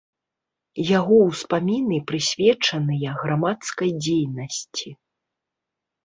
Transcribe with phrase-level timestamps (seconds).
[0.99, 4.89] Яго ўспаміны прысвечаныя грамадскай дзейнасці.